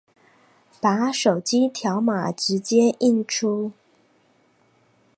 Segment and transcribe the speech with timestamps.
[0.81, 3.71] 把手機條碼直接印出